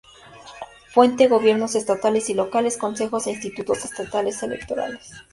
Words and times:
Fuente: 0.87 1.27
Gobiernos 1.27 1.75
estatales 1.75 2.27
y 2.31 2.33
locales, 2.33 2.75
Consejos 2.75 3.27
e 3.27 3.33
institutos 3.33 3.85
Estatales 3.85 4.41
Electorales. 4.41 5.11